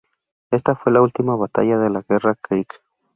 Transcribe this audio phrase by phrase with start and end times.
[0.49, 2.81] Esta fue la última batalla de la guerra creek.